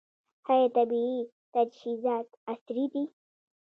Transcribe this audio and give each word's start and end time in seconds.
آیا 0.51 0.67
طبي 0.75 1.03
تجهیزات 1.53 2.27
عصري 2.51 2.85
دي؟ 2.93 3.03